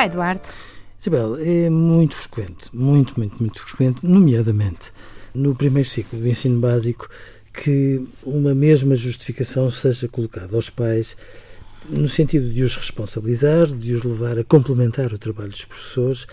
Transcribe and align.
Será, 0.00 0.06
Eduardo? 0.06 0.42
Isabel, 0.98 1.36
é 1.36 1.68
muito 1.68 2.16
frequente, 2.16 2.74
muito, 2.74 3.18
muito, 3.18 3.36
muito 3.38 3.60
frequente, 3.60 4.06
nomeadamente 4.06 4.92
no 5.34 5.54
primeiro 5.54 5.86
ciclo 5.86 6.18
do 6.18 6.26
ensino 6.26 6.58
básico, 6.58 7.06
que 7.52 8.02
uma 8.22 8.54
mesma 8.54 8.96
justificação 8.96 9.70
seja 9.70 10.08
colocada 10.08 10.56
aos 10.56 10.70
pais 10.70 11.16
no 11.88 12.08
sentido 12.08 12.48
de 12.48 12.62
os 12.62 12.76
responsabilizar, 12.76 13.66
de 13.66 13.94
os 13.94 14.02
levar 14.02 14.38
a 14.38 14.44
complementar 14.44 15.12
o 15.12 15.18
trabalho 15.18 15.50
dos 15.50 15.66
professores 15.66 16.26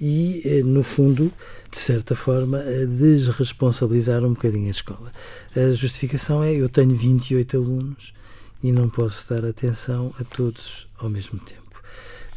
e, 0.00 0.42
eh, 0.44 0.62
no 0.62 0.84
fundo, 0.84 1.32
de 1.70 1.78
certa 1.78 2.14
forma, 2.14 2.58
a 2.58 2.84
desresponsabilizar 2.86 4.24
um 4.24 4.34
bocadinho 4.34 4.68
a 4.68 4.70
escola. 4.70 5.12
A 5.56 5.72
justificação 5.72 6.42
é: 6.42 6.54
eu 6.54 6.68
tenho 6.68 6.94
28 6.94 7.56
alunos 7.56 8.14
e 8.62 8.70
não 8.70 8.88
posso 8.88 9.28
dar 9.28 9.44
atenção 9.44 10.14
a 10.20 10.24
todos 10.24 10.88
ao 10.98 11.10
mesmo 11.10 11.38
tempo. 11.40 11.67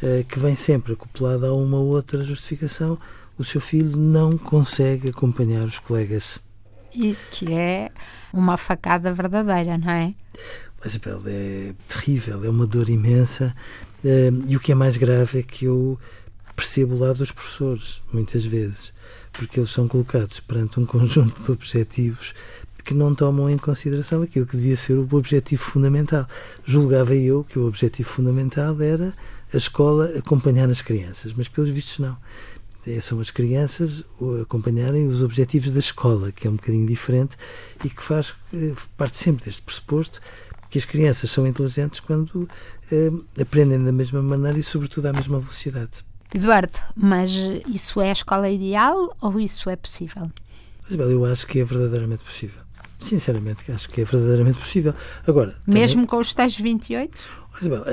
Eh, 0.03 0.25
que 0.27 0.39
vem 0.39 0.55
sempre 0.55 0.93
acoplada 0.93 1.47
a 1.47 1.53
uma 1.53 1.77
outra 1.77 2.23
justificação: 2.23 2.97
o 3.37 3.43
seu 3.43 3.61
filho 3.61 3.97
não 3.97 4.37
consegue 4.37 5.09
acompanhar 5.09 5.65
os 5.65 5.77
colegas. 5.77 6.39
E 6.93 7.15
que 7.31 7.53
é 7.53 7.91
uma 8.33 8.57
facada 8.57 9.13
verdadeira, 9.13 9.77
não 9.77 9.91
é? 9.91 10.13
Mas 10.83 10.95
é 10.95 11.73
terrível, 11.87 12.43
é 12.43 12.49
uma 12.49 12.65
dor 12.65 12.89
imensa. 12.89 13.55
Eh, 14.03 14.31
e 14.47 14.57
o 14.57 14.59
que 14.59 14.71
é 14.71 14.75
mais 14.75 14.97
grave 14.97 15.39
é 15.39 15.43
que 15.43 15.65
eu 15.65 15.99
percebo 16.55 16.95
o 16.95 16.99
lado 16.99 17.19
dos 17.19 17.31
professores, 17.31 18.01
muitas 18.11 18.43
vezes, 18.43 18.93
porque 19.31 19.59
eles 19.59 19.69
são 19.69 19.87
colocados 19.87 20.39
perante 20.39 20.79
um 20.79 20.85
conjunto 20.85 21.39
de 21.43 21.51
objetivos 21.51 22.33
que 22.83 22.93
não 22.93 23.13
tomam 23.13 23.49
em 23.49 23.57
consideração 23.57 24.21
aquilo 24.21 24.45
que 24.45 24.57
devia 24.57 24.77
ser 24.77 24.93
o 24.93 25.07
objetivo 25.15 25.61
fundamental. 25.61 26.27
Julgava 26.65 27.15
eu 27.15 27.43
que 27.43 27.59
o 27.59 27.67
objetivo 27.67 28.09
fundamental 28.09 28.79
era 28.81 29.13
a 29.53 29.57
escola 29.57 30.11
acompanhar 30.17 30.69
as 30.69 30.81
crianças, 30.81 31.33
mas 31.33 31.47
pelos 31.47 31.69
vistos 31.69 31.99
não. 31.99 32.17
É, 32.87 32.99
são 32.99 33.19
as 33.19 33.29
crianças 33.29 34.03
acompanharem 34.41 35.07
os 35.07 35.21
objetivos 35.21 35.69
da 35.69 35.79
escola, 35.79 36.31
que 36.31 36.47
é 36.47 36.49
um 36.49 36.55
bocadinho 36.55 36.87
diferente 36.87 37.37
e 37.85 37.89
que 37.89 38.01
faz 38.01 38.33
parte 38.97 39.17
sempre 39.17 39.45
deste 39.45 39.61
pressuposto 39.61 40.19
que 40.71 40.79
as 40.79 40.85
crianças 40.85 41.29
são 41.29 41.45
inteligentes 41.45 41.99
quando 41.99 42.49
eh, 42.91 43.11
aprendem 43.39 43.83
da 43.83 43.91
mesma 43.91 44.23
maneira 44.23 44.57
e, 44.57 44.63
sobretudo, 44.63 45.05
à 45.07 45.13
mesma 45.13 45.37
velocidade. 45.37 46.03
Eduardo, 46.33 46.79
mas 46.95 47.29
isso 47.67 47.99
é 47.99 48.07
a 48.07 48.13
escola 48.13 48.49
ideal 48.49 49.13
ou 49.19 49.37
isso 49.37 49.69
é 49.69 49.75
possível? 49.75 50.31
Isabel, 50.87 51.11
eu 51.11 51.25
acho 51.25 51.45
que 51.45 51.59
é 51.59 51.65
verdadeiramente 51.65 52.23
possível. 52.23 52.61
Sinceramente, 53.01 53.71
acho 53.71 53.89
que 53.89 54.01
é 54.01 54.05
verdadeiramente 54.05 54.59
possível. 54.59 54.93
Agora, 55.27 55.55
Mesmo 55.65 56.01
também... 56.01 56.07
com 56.07 56.17
os 56.19 56.33
tais 56.33 56.55
28? 56.55 57.17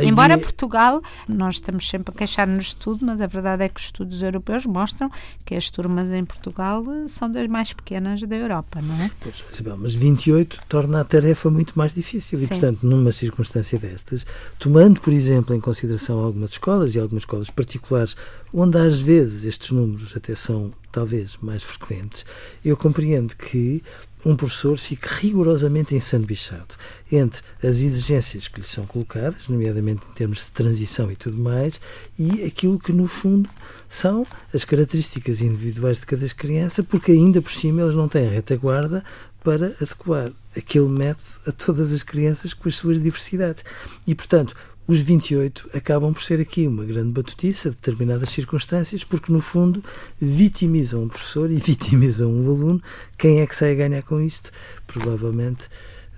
Embora 0.03 0.35
é... 0.35 0.37
Portugal, 0.37 1.03
nós 1.29 1.57
estamos 1.57 1.89
sempre 1.89 2.15
a 2.15 2.19
queixar-nos 2.19 2.67
de 2.67 2.77
tudo, 2.77 3.05
mas 3.05 3.21
a 3.21 3.27
verdade 3.27 3.65
é 3.65 3.69
que 3.69 3.81
os 3.81 3.87
estudos 3.87 4.23
europeus 4.23 4.65
mostram 4.65 5.11
que 5.45 5.55
as 5.55 5.69
turmas 5.69 6.11
em 6.11 6.25
Portugal 6.25 6.85
são 7.07 7.31
das 7.31 7.49
mais 7.49 7.73
pequenas 7.73 8.23
da 8.23 8.37
Europa, 8.37 8.81
não 8.81 8.95
é? 9.03 9.11
Pois, 9.21 9.45
Isabel, 9.53 9.77
mas 9.77 9.95
28 9.95 10.61
torna 10.69 11.01
a 11.01 11.05
tarefa 11.05 11.51
muito 11.51 11.77
mais 11.77 11.93
difícil 11.93 12.39
Sim. 12.39 12.45
e, 12.45 12.49
portanto, 12.49 12.87
numa 12.87 13.11
circunstância 13.11 13.79
destas, 13.79 14.25
tomando, 14.59 15.01
por 15.01 15.13
exemplo, 15.13 15.55
em 15.55 15.61
consideração 15.61 16.21
algumas 16.21 16.51
escolas 16.51 16.95
e 16.95 17.01
algumas 17.01 17.23
escolas 17.23 17.51
particulares, 17.51 18.17
onde 18.55 18.79
às 18.79 19.01
vezes 19.01 19.45
estes 19.45 19.73
números 19.73 20.17
até 20.17 20.35
são 20.35 20.71
talvez 20.93 21.37
mais 21.43 21.63
frequentes, 21.63 22.25
eu 22.65 22.77
compreendo 22.77 23.37
que 23.37 23.83
um 24.25 24.35
professor 24.35 24.79
fique 24.79 25.07
rigorosamente 25.09 25.95
ensanduichado 25.95 26.75
entre 27.11 27.43
as 27.63 27.77
exigências 27.79 28.49
que 28.49 28.61
lhe 28.61 28.67
são 28.67 28.87
colocadas, 28.87 29.49
nomeadamente 29.49 30.03
em 30.11 30.15
termos 30.15 30.39
de 30.39 30.53
transição 30.53 31.11
e 31.11 31.17
tudo 31.17 31.39
mais, 31.39 31.81
e 32.19 32.45
aquilo 32.45 32.79
que, 32.79 32.93
no 32.93 33.07
fundo, 33.07 33.49
são 33.89 34.27
as 34.53 34.65
características 34.65 35.41
individuais 35.41 36.01
de 36.01 36.07
cada 36.07 36.29
criança, 36.29 36.83
porque 36.83 37.13
ainda 37.13 37.41
por 37.41 37.53
cima 37.53 37.83
eles 37.83 37.95
não 37.95 38.09
têm 38.09 38.27
a 38.27 38.31
retaguarda 38.31 39.05
para 39.43 39.67
adequar 39.81 40.31
aquele 40.57 40.89
método 40.89 41.29
a 41.47 41.53
todas 41.53 41.93
as 41.93 42.03
crianças 42.03 42.53
com 42.53 42.69
as 42.69 42.75
suas 42.75 43.03
diversidades. 43.03 43.65
E, 44.07 44.15
portanto, 44.15 44.55
os 44.89 45.01
28 45.01 45.69
acabam 45.75 46.15
por 46.15 46.23
ser 46.23 46.41
aqui 46.41 46.67
uma 46.67 46.83
grande 46.83 47.13
batutiça 47.13 47.69
de 47.69 47.77
determinadas 47.77 48.31
circunstâncias, 48.31 49.05
porque 49.05 49.31
no 49.31 49.41
fundo 49.41 49.85
vitimizam 50.19 51.05
o 51.05 51.09
professor 51.09 51.51
e 51.51 51.57
vitimizam 51.61 52.31
o 52.31 52.51
aluno. 52.51 52.83
Quem 53.19 53.41
é 53.41 53.47
que 53.47 53.55
sai 53.55 53.73
a 53.73 53.75
ganhar 53.75 54.03
com 54.03 54.19
isto? 54.19 54.51
Provavelmente 54.87 55.69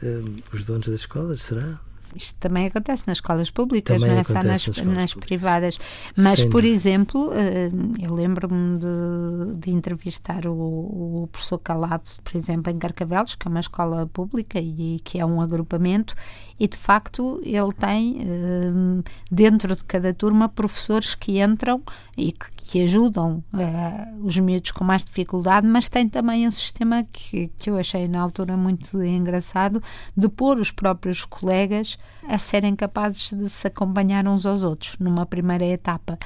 um, 0.00 0.36
os 0.52 0.64
donos 0.64 0.86
das 0.86 1.00
escolas, 1.00 1.42
será? 1.42 1.80
Isto 2.14 2.38
também 2.38 2.66
acontece 2.66 3.04
nas 3.06 3.18
escolas 3.18 3.50
públicas, 3.50 3.96
também 3.96 4.12
não 4.12 4.20
é 4.20 4.24
só 4.24 4.42
nas, 4.42 4.66
nas, 4.66 4.82
nas 4.82 5.14
privadas. 5.14 5.78
Mas, 6.16 6.40
Sem 6.40 6.50
por 6.50 6.64
exemplo, 6.64 7.32
eh, 7.32 7.70
eu 8.02 8.12
lembro-me 8.12 8.78
de, 8.78 9.60
de, 9.60 9.70
entrevistar 9.70 10.46
o, 10.46 10.52
o, 10.52 11.28
professor 11.30 11.58
Calado, 11.58 12.08
por 12.24 12.36
exemplo, 12.36 12.72
em 12.72 12.78
Carcavelos, 12.78 13.36
que 13.36 13.46
é 13.46 13.50
uma 13.50 13.60
escola 13.60 14.08
pública 14.12 14.58
e 14.58 14.98
que 15.04 15.20
é 15.20 15.24
um 15.24 15.40
agrupamento, 15.40 16.14
e 16.60 16.68
de 16.68 16.76
facto 16.76 17.40
ele 17.42 17.72
tem 17.72 18.18
eh, 18.20 19.10
dentro 19.30 19.74
de 19.74 19.82
cada 19.82 20.12
turma 20.12 20.46
professores 20.46 21.14
que 21.14 21.40
entram 21.40 21.82
e 22.18 22.32
que, 22.32 22.50
que 22.54 22.82
ajudam 22.82 23.42
uh, 23.54 24.26
os 24.26 24.38
miúdos 24.38 24.70
com 24.70 24.84
mais 24.84 25.02
dificuldade, 25.02 25.66
mas 25.66 25.88
tem 25.88 26.06
também 26.06 26.46
um 26.46 26.50
sistema 26.50 27.02
que, 27.10 27.48
que 27.58 27.70
eu 27.70 27.78
achei 27.78 28.06
na 28.06 28.20
altura 28.20 28.58
muito 28.58 29.02
engraçado 29.02 29.82
de 30.14 30.28
pôr 30.28 30.58
os 30.58 30.70
próprios 30.70 31.24
colegas 31.24 31.98
a 32.28 32.36
serem 32.36 32.76
capazes 32.76 33.32
de 33.32 33.48
se 33.48 33.66
acompanhar 33.66 34.28
uns 34.28 34.44
aos 34.44 34.62
outros 34.62 34.98
numa 35.00 35.24
primeira 35.24 35.64
etapa. 35.64 36.18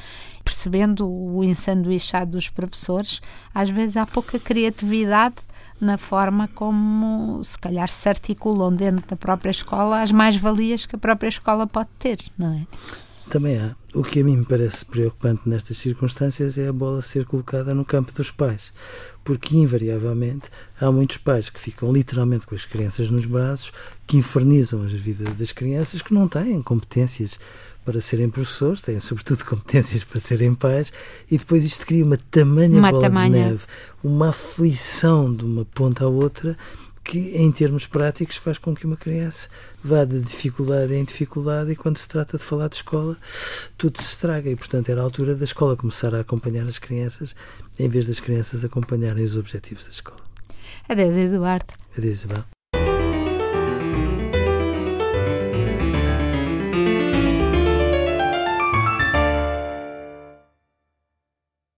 Percebendo 0.42 1.08
o 1.08 1.44
ensanduichado 1.44 2.32
dos 2.32 2.48
professores, 2.48 3.22
às 3.54 3.70
vezes 3.70 3.96
há 3.96 4.04
pouca 4.04 4.40
criatividade 4.40 5.36
na 5.80 5.98
forma 5.98 6.48
como 6.54 7.42
se 7.42 7.58
calhar 7.58 7.88
se 7.88 8.08
articulam 8.08 8.74
dentro 8.74 9.06
da 9.06 9.16
própria 9.16 9.50
escola 9.50 10.02
as 10.02 10.12
mais-valias 10.12 10.86
que 10.86 10.96
a 10.96 10.98
própria 10.98 11.28
escola 11.28 11.66
pode 11.66 11.90
ter, 11.98 12.18
não 12.38 12.52
é? 12.52 12.66
Também 13.28 13.58
há. 13.58 13.74
O 13.94 14.02
que 14.02 14.20
a 14.20 14.24
mim 14.24 14.36
me 14.36 14.44
parece 14.44 14.84
preocupante 14.84 15.48
nestas 15.48 15.78
circunstâncias 15.78 16.58
é 16.58 16.68
a 16.68 16.72
bola 16.72 17.00
ser 17.00 17.24
colocada 17.24 17.74
no 17.74 17.84
campo 17.84 18.12
dos 18.12 18.30
pais, 18.30 18.72
porque 19.24 19.56
invariavelmente 19.56 20.50
há 20.80 20.92
muitos 20.92 21.16
pais 21.16 21.48
que 21.48 21.58
ficam 21.58 21.92
literalmente 21.92 22.46
com 22.46 22.54
as 22.54 22.66
crianças 22.66 23.10
nos 23.10 23.24
braços, 23.24 23.72
que 24.06 24.18
infernizam 24.18 24.82
as 24.82 24.92
vidas 24.92 25.34
das 25.36 25.52
crianças, 25.52 26.02
que 26.02 26.12
não 26.12 26.28
têm 26.28 26.62
competências 26.62 27.38
para 27.84 28.00
serem 28.00 28.28
professores, 28.28 28.80
têm 28.80 28.98
sobretudo 29.00 29.44
competências 29.46 30.04
para 30.04 30.20
serem 30.20 30.54
pais, 30.54 30.92
e 31.30 31.38
depois 31.38 31.64
isto 31.64 31.86
cria 31.86 32.04
uma 32.04 32.16
tamanha 32.16 32.78
uma 32.78 32.90
bola 32.90 33.02
tamanha. 33.02 33.30
de 33.30 33.50
neve, 33.50 33.64
uma 34.02 34.30
aflição 34.30 35.32
de 35.34 35.44
uma 35.44 35.64
ponta 35.64 36.04
à 36.04 36.08
outra, 36.08 36.56
que 37.04 37.36
em 37.36 37.52
termos 37.52 37.86
práticos 37.86 38.36
faz 38.36 38.56
com 38.56 38.74
que 38.74 38.86
uma 38.86 38.96
criança 38.96 39.46
vá 39.84 40.06
de 40.06 40.20
dificuldade 40.20 40.94
em 40.94 41.04
dificuldade 41.04 41.70
e 41.70 41.76
quando 41.76 41.98
se 41.98 42.08
trata 42.08 42.38
de 42.38 42.42
falar 42.42 42.68
de 42.68 42.76
escola 42.76 43.18
tudo 43.76 44.00
se 44.00 44.08
estraga 44.08 44.48
e 44.48 44.56
portanto 44.56 44.88
era 44.88 45.02
a 45.02 45.04
altura 45.04 45.34
da 45.34 45.44
escola 45.44 45.76
começar 45.76 46.14
a 46.14 46.20
acompanhar 46.20 46.66
as 46.66 46.78
crianças 46.78 47.36
em 47.78 47.90
vez 47.90 48.06
das 48.06 48.20
crianças 48.20 48.64
acompanharem 48.64 49.22
os 49.22 49.36
objetivos 49.36 49.84
da 49.84 49.90
escola. 49.90 50.20
Adeus 50.88 51.16
Eduardo. 51.16 51.74
Adeus 51.96 52.24
Isabel. 52.24 52.53